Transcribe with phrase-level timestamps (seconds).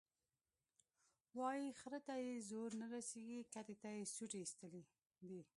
[1.37, 4.83] وایي خره ته یې زور نه رسېږي، کتې ته یې سوټي ایستلي
[5.29, 5.41] دي.